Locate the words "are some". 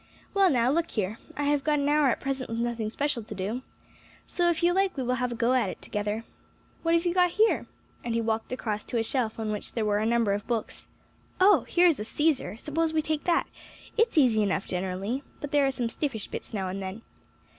15.67-15.87